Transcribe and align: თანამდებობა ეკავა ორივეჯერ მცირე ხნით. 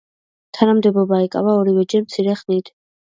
თანამდებობა 0.57 1.19
ეკავა 1.25 1.53
ორივეჯერ 1.61 2.07
მცირე 2.07 2.37
ხნით. 2.41 2.73